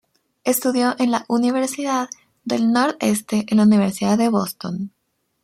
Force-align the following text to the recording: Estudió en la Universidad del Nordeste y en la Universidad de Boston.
Estudió 0.43 0.95
en 0.97 1.11
la 1.11 1.25
Universidad 1.27 2.09
del 2.43 2.71
Nordeste 2.73 3.45
y 3.45 3.45
en 3.51 3.57
la 3.57 3.63
Universidad 3.65 4.17
de 4.17 4.29
Boston. 4.29 4.91